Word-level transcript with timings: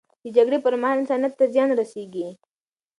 د 0.23 0.25
جګړې 0.37 0.59
پر 0.65 0.73
مهال، 0.81 0.97
انسانیت 1.01 1.33
ته 1.39 1.45
زیان 1.53 1.69
رسیږي. 1.79 2.27